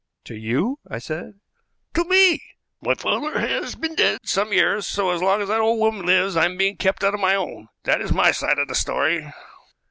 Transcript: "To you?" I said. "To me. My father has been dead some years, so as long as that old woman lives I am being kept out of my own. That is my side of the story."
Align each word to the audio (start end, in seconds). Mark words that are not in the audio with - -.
"To 0.25 0.33
you?" 0.33 0.79
I 0.89 0.97
said. 0.97 1.39
"To 1.93 2.03
me. 2.05 2.41
My 2.81 2.95
father 2.95 3.37
has 3.39 3.75
been 3.75 3.93
dead 3.93 4.17
some 4.23 4.51
years, 4.51 4.87
so 4.87 5.11
as 5.11 5.21
long 5.21 5.43
as 5.43 5.47
that 5.49 5.59
old 5.61 5.77
woman 5.77 6.07
lives 6.07 6.35
I 6.35 6.45
am 6.45 6.57
being 6.57 6.75
kept 6.77 7.03
out 7.03 7.13
of 7.13 7.19
my 7.19 7.35
own. 7.35 7.67
That 7.83 8.01
is 8.01 8.11
my 8.11 8.31
side 8.31 8.57
of 8.57 8.67
the 8.67 8.73
story." 8.73 9.31